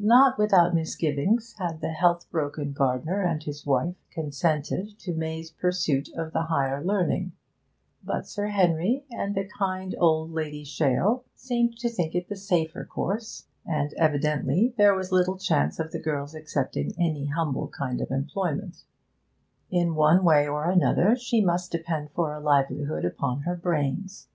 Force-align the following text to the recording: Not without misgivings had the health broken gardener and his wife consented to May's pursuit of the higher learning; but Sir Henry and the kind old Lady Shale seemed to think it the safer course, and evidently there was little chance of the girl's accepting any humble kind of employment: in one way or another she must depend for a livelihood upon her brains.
Not 0.00 0.38
without 0.38 0.72
misgivings 0.72 1.56
had 1.58 1.80
the 1.80 1.88
health 1.90 2.30
broken 2.30 2.70
gardener 2.72 3.22
and 3.22 3.42
his 3.42 3.66
wife 3.66 3.96
consented 4.08 4.96
to 5.00 5.12
May's 5.12 5.50
pursuit 5.50 6.08
of 6.14 6.32
the 6.32 6.42
higher 6.42 6.80
learning; 6.84 7.32
but 8.04 8.28
Sir 8.28 8.46
Henry 8.46 9.04
and 9.10 9.34
the 9.34 9.50
kind 9.58 9.96
old 9.98 10.30
Lady 10.30 10.62
Shale 10.62 11.24
seemed 11.34 11.76
to 11.78 11.88
think 11.88 12.14
it 12.14 12.28
the 12.28 12.36
safer 12.36 12.84
course, 12.84 13.46
and 13.66 13.92
evidently 13.94 14.74
there 14.76 14.94
was 14.94 15.10
little 15.10 15.36
chance 15.36 15.80
of 15.80 15.90
the 15.90 15.98
girl's 15.98 16.36
accepting 16.36 16.92
any 16.96 17.26
humble 17.26 17.66
kind 17.66 18.00
of 18.00 18.12
employment: 18.12 18.84
in 19.72 19.96
one 19.96 20.22
way 20.22 20.46
or 20.46 20.70
another 20.70 21.16
she 21.16 21.40
must 21.44 21.72
depend 21.72 22.12
for 22.12 22.32
a 22.32 22.38
livelihood 22.38 23.04
upon 23.04 23.40
her 23.40 23.56
brains. 23.56 24.28